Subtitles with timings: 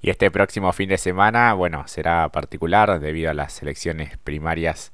[0.00, 4.92] Y este próximo fin de semana, bueno, será particular debido a las elecciones primarias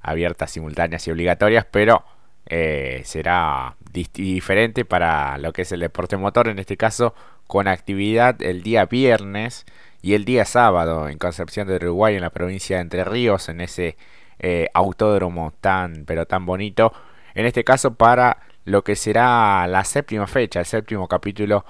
[0.00, 2.04] abiertas, simultáneas y obligatorias, pero
[2.46, 7.14] eh, será diferente para lo que es el deporte motor, en este caso
[7.46, 9.64] con actividad el día viernes
[10.00, 13.60] y el día sábado en Concepción de Uruguay, en la provincia de Entre Ríos, en
[13.60, 13.96] ese
[14.38, 16.92] eh, autódromo tan, pero tan bonito.
[17.34, 21.64] En este caso para lo que será la séptima fecha, el séptimo capítulo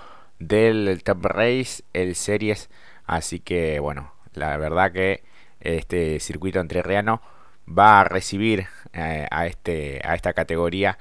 [0.48, 2.70] del Top Race, el Series.
[3.06, 5.22] Así que bueno, la verdad que
[5.60, 7.20] este circuito entrerriano
[7.66, 10.98] va a recibir eh, a, este, a esta categoría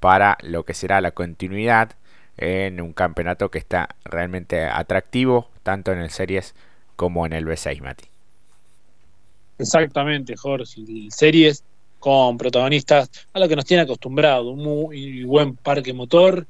[0.00, 1.92] para lo que será la continuidad
[2.36, 6.54] en un campeonato que está realmente atractivo, tanto en el Series
[6.96, 8.04] como en el B6, Mati.
[9.58, 10.80] Exactamente, Jorge.
[10.80, 11.64] El Series
[11.98, 16.46] con protagonistas a lo que nos tiene acostumbrado, un muy buen parque motor,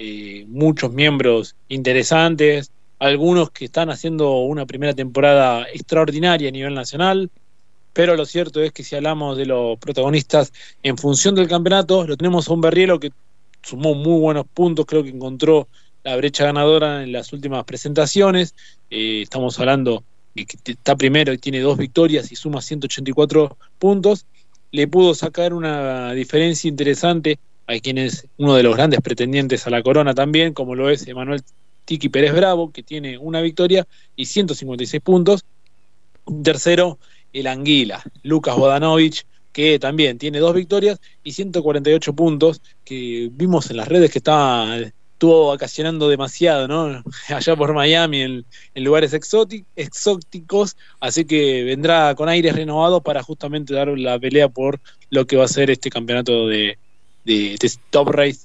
[0.00, 2.70] eh, muchos miembros interesantes,
[3.00, 7.30] algunos que están haciendo una primera temporada extraordinaria a nivel nacional,
[7.92, 10.52] pero lo cierto es que si hablamos de los protagonistas
[10.84, 13.10] en función del campeonato, lo tenemos a un Berrielo que
[13.60, 15.66] sumó muy buenos puntos, creo que encontró
[16.04, 18.54] la brecha ganadora en las últimas presentaciones,
[18.90, 24.26] eh, estamos hablando que está primero y tiene dos victorias y suma 184 puntos,
[24.70, 29.70] le pudo sacar una diferencia interesante a quien es uno de los grandes pretendientes a
[29.70, 31.42] la corona también, como lo es Emanuel
[31.84, 35.44] Tiki Pérez Bravo, que tiene una victoria y 156 puntos.
[36.42, 36.98] tercero,
[37.32, 43.76] el Anguila, Lucas Bodanovich, que también tiene dos victorias y 148 puntos, que vimos en
[43.76, 47.02] las redes que estaba, estuvo vacacionando demasiado, ¿no?
[47.28, 48.44] Allá por Miami, en,
[48.76, 55.26] lugares exóticos, así que vendrá con aires renovados para justamente dar la pelea por lo
[55.26, 56.78] que va a ser este campeonato de,
[57.24, 57.56] de,
[57.90, 58.40] Top Race,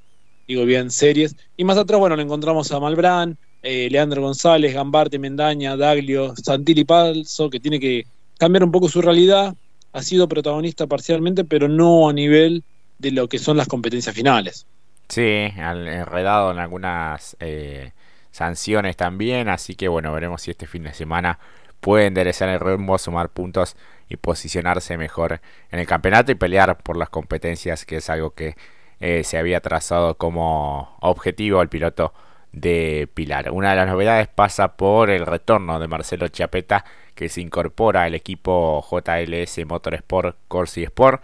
[0.48, 1.36] digo bien, series.
[1.58, 6.84] Y más atrás, bueno, le encontramos a Malbrán, eh, Leandro González, Gambarte, Mendaña, Daglio, Santilli
[6.84, 8.06] Palso, que tiene que
[8.38, 9.56] cambiar un poco su realidad.
[9.94, 12.64] Ha sido protagonista parcialmente, pero no a nivel
[13.00, 14.66] de lo que son las competencias finales.
[15.08, 17.92] Sí, enredado en algunas eh,
[18.32, 21.38] sanciones también, así que bueno, veremos si este fin de semana
[21.84, 23.76] puede enderezar el rumbo, sumar puntos
[24.08, 28.56] y posicionarse mejor en el campeonato y pelear por las competencias, que es algo que
[29.02, 32.14] eh, se había trazado como objetivo al piloto
[32.54, 33.52] de Pilar.
[33.52, 36.86] Una de las novedades pasa por el retorno de Marcelo Chiapeta,
[37.16, 41.22] que se incorpora al equipo JLS Motorsport Corsi Sport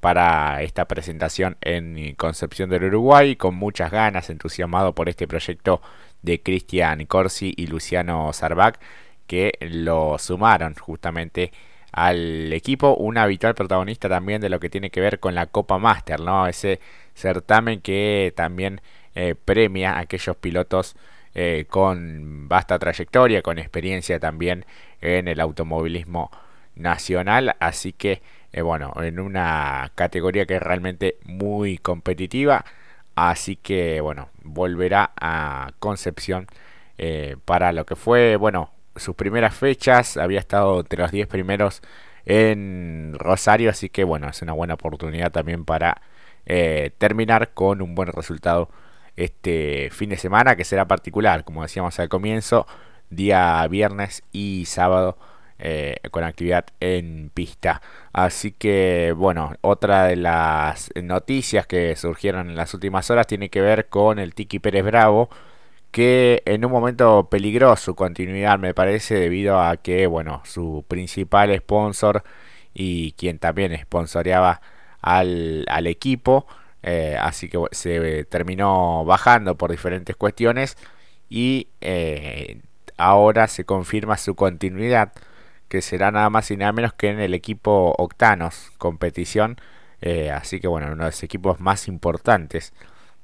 [0.00, 5.80] para esta presentación en Concepción del Uruguay, con muchas ganas, entusiasmado por este proyecto
[6.20, 8.78] de Cristian Corsi y Luciano Sarbac
[9.32, 11.52] que lo sumaron justamente
[11.90, 15.78] al equipo, un habitual protagonista también de lo que tiene que ver con la Copa
[15.78, 16.46] Master, ¿no?
[16.46, 16.80] Ese
[17.14, 18.82] certamen que también
[19.14, 20.96] eh, premia a aquellos pilotos
[21.34, 24.66] eh, con vasta trayectoria, con experiencia también
[25.00, 26.30] en el automovilismo
[26.74, 28.20] nacional, así que
[28.52, 32.66] eh, bueno, en una categoría que es realmente muy competitiva,
[33.14, 36.48] así que bueno, volverá a Concepción
[37.46, 41.82] para lo que fue, bueno, sus primeras fechas, había estado entre los 10 primeros
[42.24, 46.02] en Rosario, así que bueno, es una buena oportunidad también para
[46.46, 48.70] eh, terminar con un buen resultado
[49.16, 52.66] este fin de semana, que será particular, como decíamos al comienzo,
[53.10, 55.18] día viernes y sábado.
[55.64, 57.82] Eh, con actividad en pista.
[58.12, 63.60] Así que, bueno, otra de las noticias que surgieron en las últimas horas tiene que
[63.60, 65.30] ver con el Tiki Pérez Bravo,
[65.92, 71.54] que en un momento peligró su continuidad, me parece, debido a que, bueno, su principal
[71.58, 72.24] sponsor
[72.74, 74.62] y quien también sponsoreaba
[75.02, 76.46] al, al equipo,
[76.82, 80.76] eh, así que se terminó bajando por diferentes cuestiones
[81.28, 82.60] y eh,
[82.96, 85.12] ahora se confirma su continuidad,
[85.68, 89.58] que será nada más y nada menos que en el equipo Octanos competición,
[90.00, 92.72] eh, así que bueno, uno de los equipos más importantes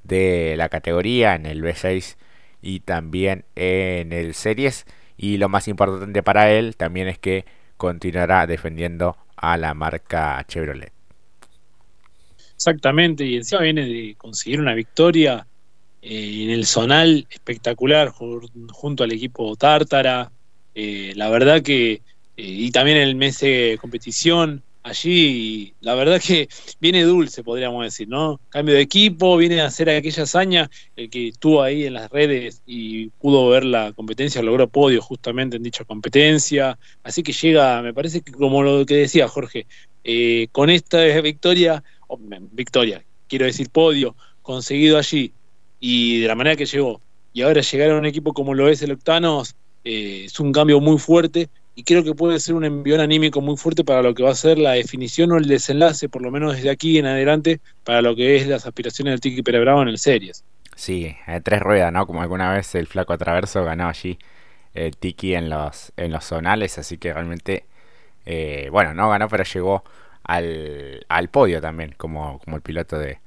[0.03, 2.15] de la categoría en el B6
[2.61, 4.85] y también en el Series.
[5.17, 7.45] Y lo más importante para él también es que
[7.77, 10.91] continuará defendiendo a la marca Chevrolet.
[12.55, 15.47] Exactamente, y encima viene de conseguir una victoria
[16.01, 20.31] eh, en el zonal espectacular junto al equipo Tártara.
[20.75, 22.01] Eh, la verdad que, eh,
[22.35, 26.47] y también el mes de competición, allí la verdad que
[26.79, 28.39] viene dulce, podríamos decir, ¿no?
[28.49, 32.61] Cambio de equipo, viene a hacer aquella hazaña, el que estuvo ahí en las redes
[32.65, 37.93] y pudo ver la competencia, logró podio justamente en dicha competencia, así que llega, me
[37.93, 39.67] parece que como lo que decía Jorge,
[40.03, 41.83] eh, con esta victoria,
[42.51, 45.33] victoria, quiero decir podio, conseguido allí
[45.79, 47.01] y de la manera que llegó,
[47.33, 50.79] y ahora llegar a un equipo como lo es el Octanos, eh, es un cambio
[50.81, 54.23] muy fuerte y creo que puede ser un envión anímico muy fuerte para lo que
[54.23, 57.61] va a ser la definición o el desenlace, por lo menos desde aquí en adelante,
[57.83, 60.43] para lo que es las aspiraciones del Tiki Pérez en el Series.
[60.75, 62.05] Sí, de tres ruedas, ¿no?
[62.05, 64.17] Como alguna vez el Flaco Traverso ganó allí
[64.73, 67.65] el Tiki en los, en los zonales, así que realmente,
[68.25, 69.83] eh, bueno, no ganó, pero llegó
[70.23, 73.19] al, al podio también, como, como el piloto de,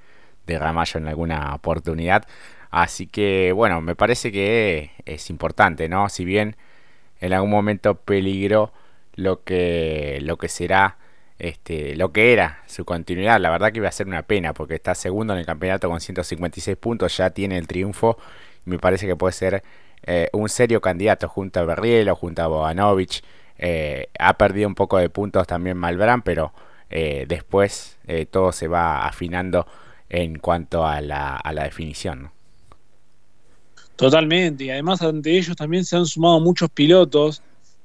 [0.46, 2.26] de Ramallo en alguna oportunidad.
[2.70, 6.08] Así que, bueno, me parece que es importante, ¿no?
[6.08, 6.56] Si bien
[7.22, 8.72] en algún momento peligró
[9.14, 10.98] lo que, lo que será,
[11.38, 13.40] este, lo que era su continuidad.
[13.40, 16.00] La verdad que iba a ser una pena porque está segundo en el campeonato con
[16.00, 18.18] 156 puntos, ya tiene el triunfo.
[18.64, 19.62] Me parece que puede ser
[20.02, 23.22] eh, un serio candidato junto a Berrielo, junto a Boganovich.
[23.56, 26.52] Eh, ha perdido un poco de puntos también Malbrán, pero
[26.90, 27.98] eh, después
[28.32, 29.66] todo se va afinando
[30.08, 32.22] en cuanto a la, a la definición.
[32.24, 32.41] ¿no?
[33.96, 37.42] Totalmente, y además ante ellos también se han sumado muchos pilotos,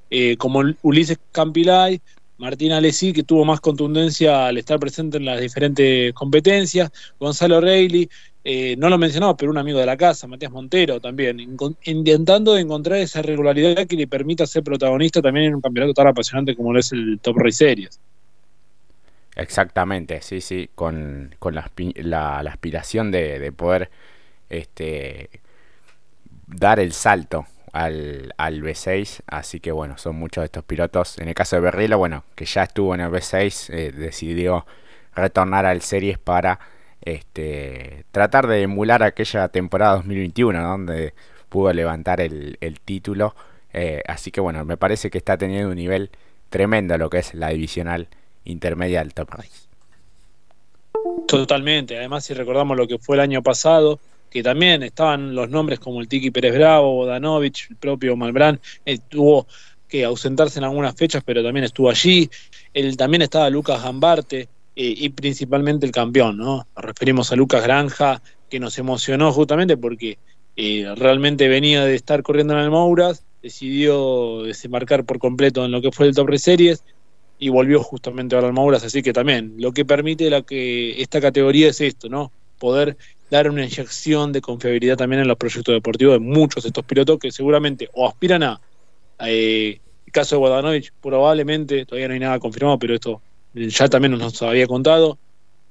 [0.10, 2.02] eh, como Ulises Campilay,
[2.38, 8.10] Martín Alessi, que tuvo más contundencia al estar presente en las diferentes competencias, Gonzalo Reilly,
[8.44, 11.38] eh, no lo mencionaba, pero un amigo de la casa, Matías Montero también,
[11.84, 16.56] intentando encontrar esa regularidad que le permita ser protagonista también en un campeonato tan apasionante
[16.56, 18.00] como lo es el Top Race Series.
[19.36, 23.90] Exactamente, sí, sí, con, con la, la, aspiración de, de poder
[24.50, 25.30] este,
[26.48, 29.22] dar el salto al, al B6.
[29.28, 31.18] Así que bueno, son muchos de estos pilotos.
[31.20, 34.66] En el caso de Berrilo, bueno, que ya estuvo en el B6, eh, decidió
[35.16, 36.60] retornar al Series para
[37.02, 41.14] este, tratar de emular aquella temporada 2021, donde
[41.50, 43.36] pudo levantar el, el título.
[43.74, 46.10] Eh, así que bueno, me parece que está teniendo un nivel
[46.50, 48.08] tremendo lo que es la divisional
[48.46, 49.68] intermedia del Top Race.
[51.28, 55.80] Totalmente, además si recordamos lo que fue el año pasado, que también estaban los nombres
[55.80, 59.48] como el Tiki Pérez Bravo, Danovich, el propio Malbrán, eh, tuvo
[59.88, 62.30] que ausentarse en algunas fechas, pero también estuvo allí.
[62.74, 66.68] El, también estaba Lucas Gambarte eh, y principalmente el campeón, ¿no?
[66.76, 70.18] Nos referimos a Lucas Granja, que nos emocionó justamente porque
[70.56, 75.82] eh, realmente venía de estar corriendo en el Mouras, decidió desembarcar por completo en lo
[75.82, 76.84] que fue el Top Series
[77.40, 81.22] y volvió justamente ahora al Mouras, así que también lo que permite la que esta
[81.22, 82.32] categoría es esto, ¿no?
[82.58, 82.98] Poder
[83.30, 87.20] dar una inyección de confiabilidad también en los proyectos deportivos de muchos de estos pilotos
[87.20, 88.62] que seguramente o aspiran a,
[89.20, 93.22] eh, el caso de Guadanovich, probablemente, todavía no hay nada confirmado, pero esto
[93.54, 95.18] ya también nos había contado,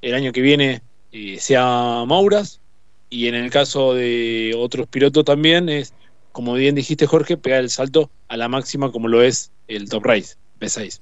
[0.03, 0.83] el año que viene
[1.13, 2.61] eh, sea Mauras,
[3.09, 5.95] y en el caso de otros pilotos también es,
[6.33, 10.05] como bien dijiste Jorge, pegar el salto a la máxima como lo es el Top
[10.05, 11.01] Race, B6.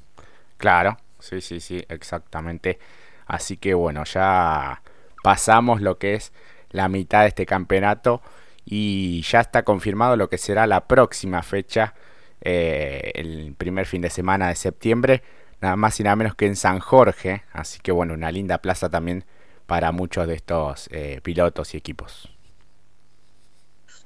[0.59, 2.79] Claro, sí, sí, sí, exactamente.
[3.27, 4.83] Así que bueno, ya
[5.25, 6.35] pasamos lo que es
[6.69, 8.21] la mitad de este campeonato
[8.67, 11.95] y ya está confirmado lo que será la próxima fecha,
[12.43, 15.23] eh, el primer fin de semana de septiembre,
[15.63, 18.91] nada más y nada menos que en San Jorge, así que bueno, una linda plaza
[18.91, 19.25] también
[19.65, 22.31] para muchos de estos eh, pilotos y equipos.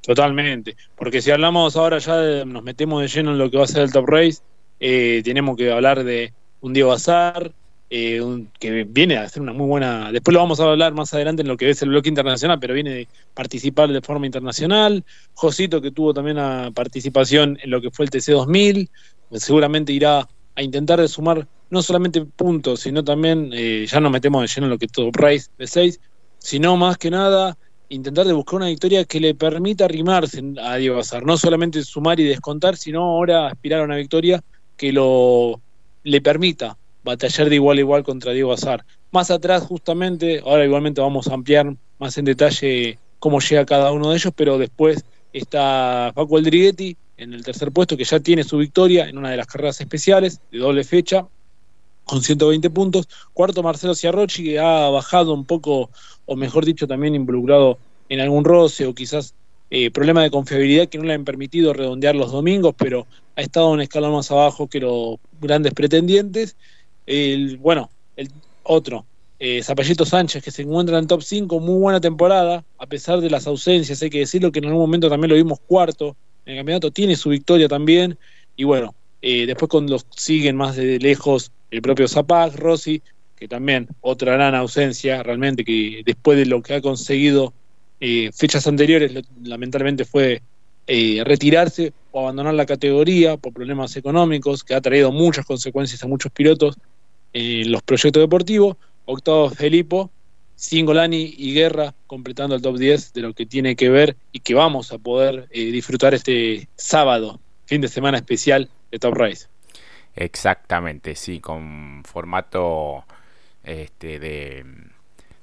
[0.03, 3.67] Totalmente, porque si hablamos ahora ya nos metemos de lleno en lo que va a
[3.67, 4.39] ser el Top Race,
[4.79, 7.53] eh, tenemos que hablar de un Diego Azar,
[7.91, 8.21] eh,
[8.59, 10.13] que viene a hacer una muy buena.
[10.13, 12.75] Después lo vamos a hablar más adelante en lo que es el bloque internacional, pero
[12.75, 15.05] viene de participar de forma internacional.
[15.35, 18.89] Josito, que tuvo también una participación en lo que fue el TC2000,
[19.31, 24.11] pues seguramente irá a intentar de sumar no solamente puntos, sino también, eh, ya nos
[24.11, 26.01] metemos de lleno en lo que es Top Race de 6,
[26.39, 27.57] sino más que nada
[27.91, 32.21] intentar de buscar una victoria que le permita arrimarse a Diego Azar, no solamente sumar
[32.21, 34.43] y descontar, sino ahora aspirar a una victoria
[34.77, 35.61] que lo
[36.05, 36.77] le permita
[37.09, 38.85] batallar de igual a igual contra Diego Azar.
[39.11, 44.11] Más atrás, justamente, ahora igualmente vamos a ampliar más en detalle cómo llega cada uno
[44.11, 48.59] de ellos, pero después está Paco Aldriguetti en el tercer puesto, que ya tiene su
[48.59, 51.27] victoria en una de las carreras especiales de doble fecha,
[52.05, 53.09] con 120 puntos.
[53.33, 55.91] Cuarto, Marcelo Ciarrochi, que ha bajado un poco,
[56.27, 59.35] o mejor dicho, también involucrado en algún roce o quizás
[59.71, 63.71] eh, problema de confiabilidad que no le han permitido redondear los domingos, pero ha estado
[63.71, 66.57] un escalón más abajo que los grandes pretendientes.
[67.09, 68.29] El, bueno, el
[68.65, 69.07] otro,
[69.39, 73.47] eh, Sánchez, que se encuentra en top 5, muy buena temporada, a pesar de las
[73.47, 76.91] ausencias, hay que decirlo que en algún momento también lo vimos cuarto en el campeonato,
[76.91, 78.19] tiene su victoria también,
[78.57, 83.01] y bueno, eh, después cuando los siguen más de lejos el propio Zapag, Rossi,
[83.37, 87.55] que también otra gran ausencia, realmente, que después de lo que ha conseguido
[88.01, 90.43] eh, fechas anteriores, lamentablemente fue
[90.87, 96.07] eh, retirarse o abandonar la categoría por problemas económicos, que ha traído muchas consecuencias a
[96.07, 96.77] muchos pilotos
[97.33, 98.77] en los proyectos deportivos.
[99.05, 100.11] Octavo Felipo,
[100.55, 104.55] Singolani y Guerra completando el top 10 de lo que tiene que ver y que
[104.55, 109.47] vamos a poder eh, disfrutar este sábado fin de semana especial de Top Race.
[110.17, 113.05] Exactamente, sí, con formato
[113.63, 114.65] este, de,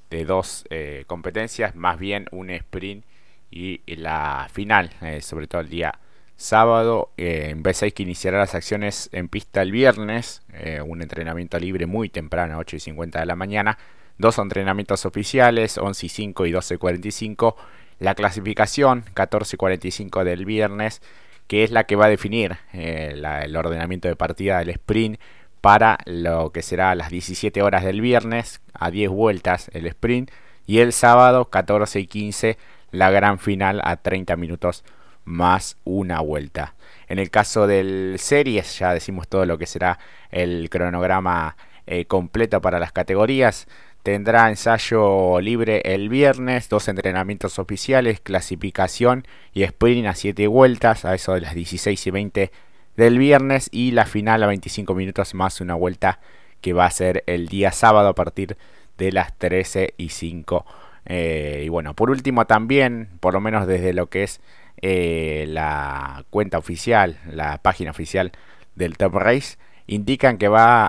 [0.09, 3.05] de dos eh, competencias, más bien un sprint
[3.51, 5.97] y la final, eh, sobre todo el día
[6.35, 10.41] sábado, eh, en B6 que iniciará las acciones en pista el viernes,
[10.85, 13.77] un entrenamiento libre muy temprano, 8 y 50 de la mañana,
[14.17, 17.57] dos entrenamientos oficiales, 11 y 5 y 12 y 45,
[17.99, 21.01] la clasificación 14 y 45 del viernes,
[21.47, 25.19] que es la que va a definir el ordenamiento de partida del sprint
[25.61, 30.31] para lo que será a las 17 horas del viernes, a 10 vueltas el sprint,
[30.67, 32.57] y el sábado 14 y 15
[32.91, 34.83] la gran final a 30 minutos
[35.25, 36.75] más una vuelta.
[37.07, 39.99] En el caso del series ya decimos todo lo que será
[40.31, 43.67] el cronograma eh, completo para las categorías.
[44.03, 51.15] Tendrá ensayo libre el viernes, dos entrenamientos oficiales, clasificación y sprint a 7 vueltas, a
[51.15, 52.51] eso de las 16 y 20
[52.97, 56.19] del viernes y la final a 25 minutos más una vuelta
[56.61, 58.57] que va a ser el día sábado a partir
[58.97, 60.65] de las 13 y 5.
[61.05, 64.41] Eh, y bueno, por último también, por lo menos desde lo que es
[64.81, 68.31] eh, la cuenta oficial, la página oficial
[68.75, 70.87] del Top Race, indican que va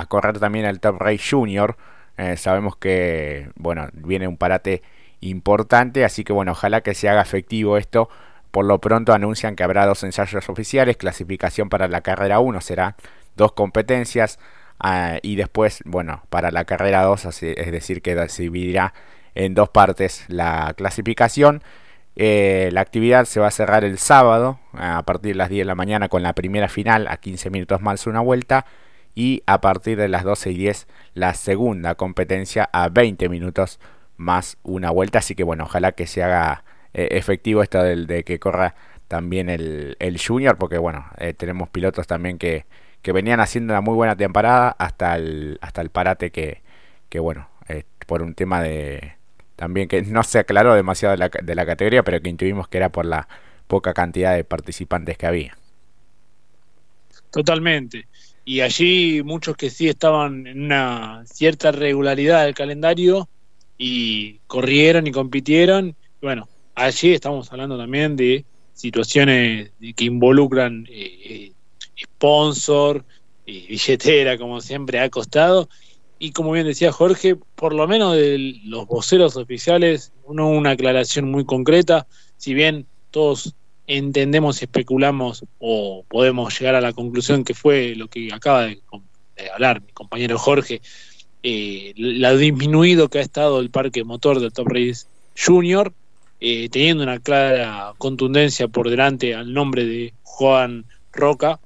[0.00, 1.76] a, correr también el Top Race Junior.
[2.16, 4.82] Eh, sabemos que, bueno, viene un parate
[5.20, 8.08] importante, así que bueno, ojalá que se haga efectivo esto
[8.50, 12.96] por lo pronto anuncian que habrá dos ensayos oficiales, clasificación para la carrera 1 será
[13.36, 14.38] dos competencias
[14.80, 18.94] ah, y después, bueno, para la carrera 2, es decir, que se dividirá
[19.34, 21.62] en dos partes la clasificación.
[22.20, 25.64] Eh, la actividad se va a cerrar el sábado a partir de las 10 de
[25.66, 28.66] la mañana con la primera final a 15 minutos más una vuelta
[29.14, 33.78] y a partir de las 12 y 10 la segunda competencia a 20 minutos
[34.16, 35.20] más una vuelta.
[35.20, 38.74] Así que bueno, ojalá que se haga eh, efectivo esto de que corra
[39.06, 42.66] también el, el Junior, porque bueno, eh, tenemos pilotos también que,
[43.00, 46.62] que venían haciendo una muy buena temporada hasta el, hasta el parate que,
[47.08, 47.48] que bueno,
[48.08, 49.17] por un tema de
[49.58, 53.04] también que no se aclaró demasiado de la, categoría, pero que intuimos que era por
[53.04, 53.26] la
[53.66, 55.58] poca cantidad de participantes que había.
[57.32, 58.06] Totalmente.
[58.44, 63.28] Y allí muchos que sí estaban en una cierta regularidad del calendario
[63.76, 65.96] y corrieron y compitieron.
[66.22, 71.50] Bueno, allí estamos hablando también de situaciones que involucran eh,
[72.00, 73.04] sponsor,
[73.44, 75.68] y billetera, como siempre ha costado.
[76.18, 81.30] Y como bien decía Jorge, por lo menos de los voceros oficiales, uno una aclaración
[81.30, 82.06] muy concreta,
[82.36, 83.54] si bien todos
[83.86, 88.80] entendemos y especulamos o podemos llegar a la conclusión que fue lo que acaba de,
[89.54, 90.82] hablar mi compañero Jorge,
[91.42, 95.06] eh, la disminuido que ha estado el parque motor del Top Race
[95.36, 95.92] Junior,
[96.40, 101.60] eh, teniendo una clara contundencia por delante al nombre de Juan Roca,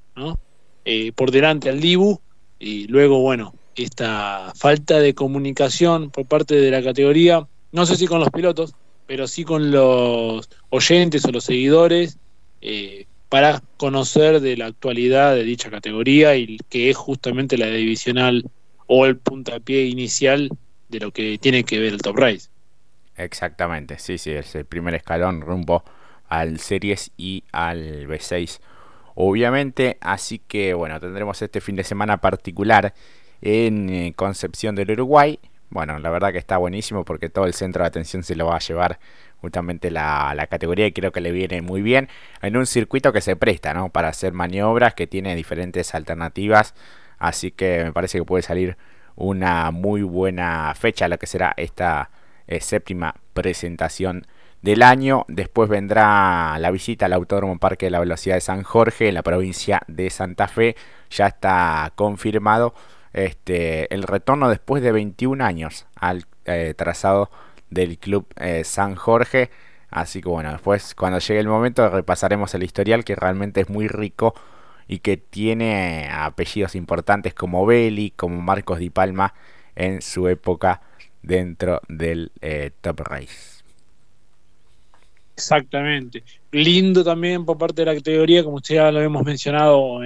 [0.84, 2.20] eh, por delante al Dibu,
[2.58, 8.06] y luego, bueno, esta falta de comunicación por parte de la categoría, no sé si
[8.06, 8.74] con los pilotos,
[9.06, 12.18] pero sí con los oyentes o los seguidores,
[12.60, 18.44] eh, para conocer de la actualidad de dicha categoría y que es justamente la divisional
[18.86, 20.50] o el puntapié inicial
[20.90, 22.50] de lo que tiene que ver el Top Race.
[23.16, 25.82] Exactamente, sí, sí, es el primer escalón rumbo
[26.28, 28.60] al Series y al B6.
[29.14, 32.94] Obviamente, así que bueno, tendremos este fin de semana particular
[33.42, 35.38] en eh, Concepción del Uruguay.
[35.70, 38.56] Bueno, la verdad que está buenísimo porque todo el centro de atención se lo va
[38.56, 38.98] a llevar
[39.40, 42.08] justamente la, la, categoría y creo que le viene muy bien
[42.42, 43.88] en un circuito que se presta, ¿no?
[43.88, 46.74] Para hacer maniobras, que tiene diferentes alternativas.
[47.18, 48.76] Así que me parece que puede salir
[49.16, 52.10] una muy buena fecha lo que será esta
[52.46, 54.26] eh, séptima presentación
[54.62, 55.24] del año.
[55.28, 59.22] Después vendrá la visita al Autódromo Parque de la Velocidad de San Jorge en la
[59.22, 60.76] provincia de Santa Fe.
[61.10, 62.74] Ya está confirmado
[63.12, 67.30] este, el retorno después de 21 años al eh, trazado
[67.70, 69.50] del Club eh, San Jorge.
[69.90, 73.88] Así que bueno, después cuando llegue el momento repasaremos el historial que realmente es muy
[73.88, 74.34] rico
[74.88, 79.34] y que tiene apellidos importantes como Belli, como Marcos Di Palma
[79.76, 80.80] en su época
[81.22, 83.62] dentro del eh, Top Race.
[85.36, 86.22] Exactamente.
[86.50, 90.00] Lindo también por parte de la categoría, como usted ya lo hemos mencionado,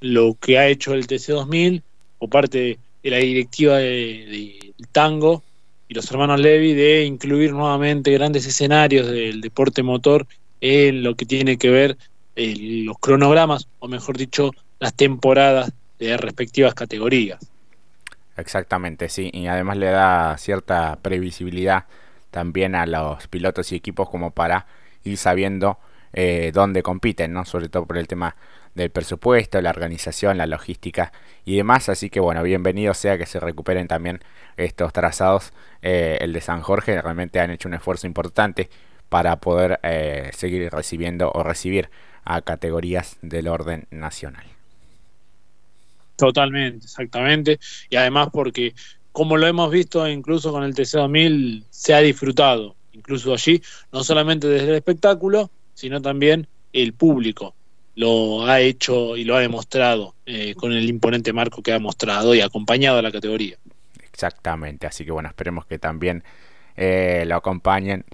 [0.00, 1.82] lo que ha hecho el TC2000
[2.18, 5.42] por parte de la directiva de, tango
[5.88, 10.26] y los hermanos Levi de incluir nuevamente grandes escenarios del deporte motor
[10.60, 11.96] en lo que tiene que ver
[12.36, 17.38] eh, los cronogramas, o mejor dicho, las temporadas de respectivas categorías.
[18.36, 21.86] Exactamente, sí, y además le da cierta previsibilidad
[22.30, 24.66] también a los pilotos y equipos como para
[25.02, 25.78] ir sabiendo
[26.12, 27.44] eh, donde compiten, ¿no?
[27.44, 28.36] Sobre todo por el tema
[28.78, 31.12] del presupuesto, la organización, la logística
[31.44, 31.88] y demás.
[31.90, 34.20] Así que bueno, bienvenido sea que se recuperen también
[34.56, 35.52] estos trazados.
[35.82, 38.70] Eh, el de San Jorge realmente han hecho un esfuerzo importante
[39.08, 41.90] para poder eh, seguir recibiendo o recibir
[42.24, 44.44] a categorías del orden nacional.
[46.16, 47.58] Totalmente, exactamente.
[47.90, 48.74] Y además porque,
[49.12, 54.48] como lo hemos visto incluso con el TC2000, se ha disfrutado, incluso allí, no solamente
[54.48, 57.54] desde el espectáculo, sino también el público
[57.98, 62.32] lo ha hecho y lo ha demostrado eh, con el imponente marco que ha mostrado
[62.32, 63.56] y acompañado a la categoría.
[64.00, 66.22] Exactamente, así que bueno, esperemos que también
[66.76, 68.04] eh, lo acompañen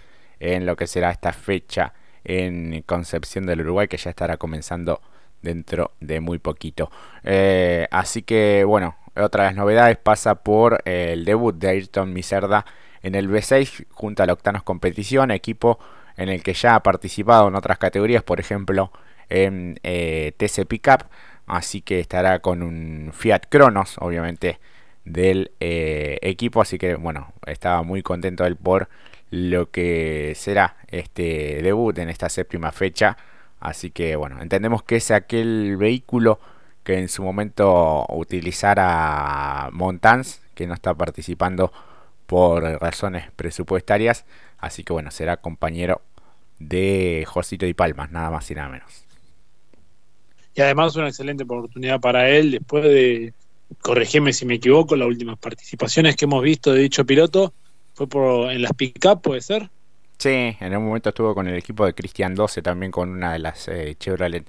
[0.41, 1.93] en lo que será esta fecha
[2.25, 5.03] en Concepción del Uruguay, que ya estará comenzando
[5.43, 6.91] dentro de muy poquito.
[7.23, 12.65] Eh, así que bueno, otra de las novedades pasa por el debut de Ayrton Miserda
[13.03, 15.79] en el B6 junto al Octanos Competición, equipo
[16.17, 18.91] en el que ya ha participado en otras categorías, por ejemplo
[19.29, 21.05] en eh, TC Pickup,
[21.47, 24.61] así que estará con un Fiat Cronos, obviamente
[25.05, 28.89] del eh, equipo, así que bueno, estaba muy contento él por
[29.31, 33.17] lo que será este debut en esta séptima fecha.
[33.61, 36.39] Así que bueno, entendemos que es aquel vehículo
[36.85, 41.73] que en su momento utilizara Montans, que no está participando
[42.27, 44.25] por razones presupuestarias.
[44.59, 46.03] Así que bueno, será compañero
[46.59, 49.05] de Josito y Palmas, nada más y nada menos.
[50.55, 52.53] Y además una excelente oportunidad para él.
[52.53, 53.35] Después de,
[53.81, 57.53] corregime si me equivoco, las últimas participaciones que hemos visto de dicho piloto
[57.95, 58.07] fue
[58.53, 59.71] en las pick-up, ¿puede ser?
[60.19, 63.39] Sí, en un momento estuvo con el equipo de Cristian 12, también con una de
[63.41, 64.47] las eh, Chevrolet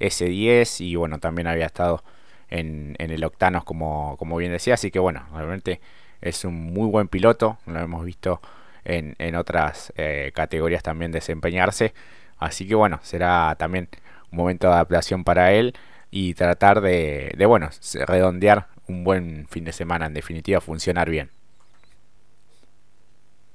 [0.00, 2.02] S10 y bueno, también había estado
[2.50, 5.80] en, en, el Octanos como, como bien decía, así que bueno, realmente
[6.20, 8.40] es un muy buen piloto, lo hemos visto
[8.84, 11.94] en, en otras eh, categorías también desempeñarse,
[12.38, 13.88] así que bueno, será también
[14.34, 15.74] momento de adaptación para él
[16.10, 17.70] y tratar de, de bueno,
[18.06, 21.30] redondear un buen fin de semana, en definitiva funcionar bien.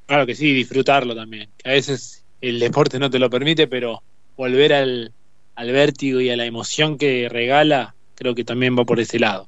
[0.07, 1.49] Claro que sí, disfrutarlo también.
[1.63, 4.01] A veces el deporte no te lo permite, pero
[4.35, 5.13] volver al,
[5.55, 9.47] al vértigo y a la emoción que regala, creo que también va por ese lado.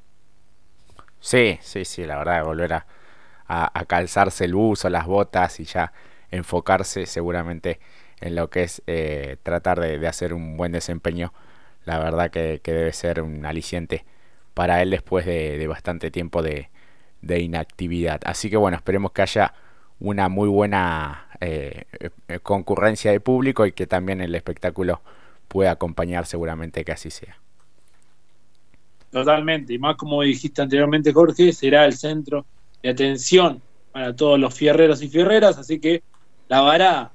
[1.20, 2.86] Sí, sí, sí, la verdad, volver a,
[3.48, 5.94] a, calzarse el buzo, las botas y ya
[6.32, 7.80] enfocarse seguramente
[8.22, 11.34] en lo que es eh, tratar de, hacer un buen desempeño,
[11.86, 14.06] la verdad que, debe ser un aliciente
[14.54, 16.70] para él después de, bastante tiempo de,
[17.22, 18.22] de inactividad.
[18.26, 19.54] Así que bueno, esperemos que haya
[20.00, 21.86] una muy buena eh,
[22.28, 25.02] eh, concurrencia de público y que también el espectáculo
[25.48, 27.38] pueda acompañar seguramente que así sea.
[29.12, 32.46] Totalmente, y más como dijiste anteriormente Jorge, será el centro
[32.82, 36.02] de atención para todos los fierreros y fierreras, así que
[36.48, 37.12] la vara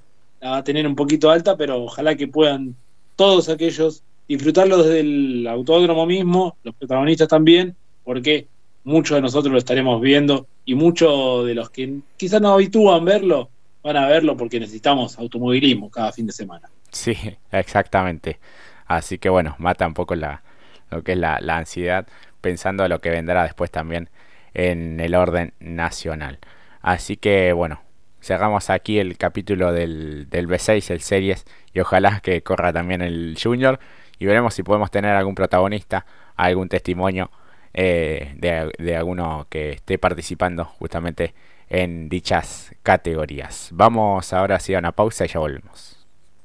[0.51, 2.77] va a tener un poquito alta, pero ojalá que puedan
[3.17, 8.47] todos aquellos disfrutarlo desde el autódromo mismo, los protagonistas también, porque
[8.85, 13.51] muchos de nosotros lo estaremos viendo y muchos de los que quizás no habitúan verlo
[13.83, 16.69] van a verlo porque necesitamos automovilismo cada fin de semana.
[16.91, 17.17] Sí,
[17.53, 18.41] exactamente.
[18.87, 20.43] Así que bueno, mata un poco la,
[20.91, 22.07] lo que es la, la ansiedad
[22.41, 24.09] pensando a lo que vendrá después también
[24.55, 26.39] en el orden nacional.
[26.81, 27.81] Así que bueno,
[28.27, 33.37] cerramos aquí el capítulo del, del B6, el Series, y ojalá que corra también el
[33.41, 33.79] Junior.
[34.19, 37.31] Y veremos si podemos tener algún protagonista, algún testimonio
[37.73, 41.35] eh, de, de alguno que esté participando justamente
[41.69, 43.69] en dichas categorías.
[43.73, 45.96] Vamos ahora sí a una pausa y ya volvemos.